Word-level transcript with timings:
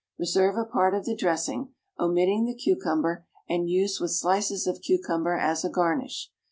Reserve 0.17 0.57
a 0.57 0.65
part 0.65 0.95
of 0.95 1.05
the 1.05 1.15
dressing, 1.15 1.75
omitting 1.99 2.45
the 2.45 2.55
cucumber, 2.55 3.27
and 3.47 3.69
use 3.69 3.99
with 3.99 4.09
slices 4.09 4.65
of 4.65 4.81
cucumber 4.81 5.37
as 5.37 5.63
a 5.63 5.69
garnish. 5.69 6.31